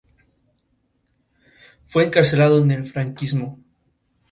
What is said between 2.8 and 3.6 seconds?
franquismo.